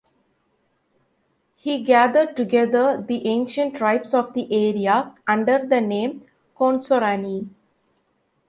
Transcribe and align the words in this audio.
He 1.53 1.83
gathered 1.83 2.35
together 2.35 3.05
the 3.07 3.27
ancient 3.27 3.75
tribes 3.75 4.15
of 4.15 4.33
the 4.33 4.47
area 4.51 5.13
under 5.27 5.63
the 5.63 5.79
name 5.79 6.25
Consorani. 6.57 7.47